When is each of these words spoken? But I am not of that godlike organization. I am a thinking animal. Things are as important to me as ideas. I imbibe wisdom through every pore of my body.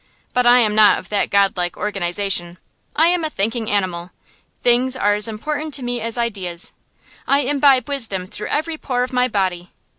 But 0.33 0.47
I 0.47 0.57
am 0.57 0.73
not 0.73 0.97
of 0.97 1.09
that 1.09 1.29
godlike 1.29 1.77
organization. 1.77 2.57
I 2.95 3.05
am 3.09 3.23
a 3.23 3.29
thinking 3.29 3.69
animal. 3.69 4.09
Things 4.59 4.95
are 4.95 5.13
as 5.13 5.27
important 5.27 5.75
to 5.75 5.83
me 5.83 6.01
as 6.01 6.17
ideas. 6.17 6.71
I 7.27 7.41
imbibe 7.41 7.87
wisdom 7.87 8.25
through 8.25 8.47
every 8.47 8.79
pore 8.79 9.03
of 9.03 9.13
my 9.13 9.27
body. 9.27 9.69